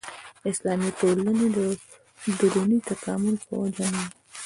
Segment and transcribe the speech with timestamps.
[0.41, 1.59] د اسلامي ټولنو د
[2.39, 4.09] دروني تکامل په وجه نه وه.